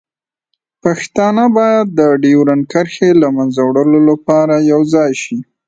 [0.83, 5.37] پښتانه باید د ډیورنډ کرښې له منځه وړلو لپاره یوځای شي.